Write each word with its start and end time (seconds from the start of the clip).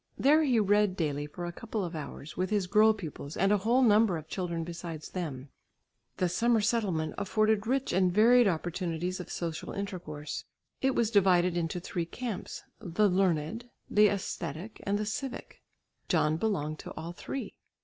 There 0.17 0.41
he 0.41 0.59
read 0.59 0.95
daily 0.97 1.27
for 1.27 1.45
a 1.45 1.51
couple 1.51 1.85
of 1.85 1.95
hours 1.95 2.35
with 2.35 2.49
his 2.49 2.65
girl 2.65 2.91
pupils 2.91 3.37
and 3.37 3.51
a 3.51 3.59
whole 3.59 3.83
number 3.83 4.17
of 4.17 4.27
children 4.27 4.63
besides 4.63 5.09
them. 5.09 5.49
The 6.17 6.27
summer 6.27 6.59
settlement 6.59 7.13
afforded 7.19 7.67
rich 7.67 7.93
and 7.93 8.11
varied 8.11 8.47
opportunities 8.47 9.19
of 9.19 9.31
social 9.31 9.73
intercourse. 9.73 10.43
It 10.81 10.95
was 10.95 11.11
divided 11.11 11.55
into 11.55 11.79
three 11.79 12.07
camps, 12.07 12.63
the 12.79 13.07
learned, 13.07 13.69
the 13.91 14.07
æsthetic 14.07 14.79
and 14.85 14.97
the 14.97 15.05
civic. 15.05 15.61
John 16.07 16.35
belonged 16.35 16.79
to 16.79 16.93
all 16.93 17.11
three. 17.11 17.53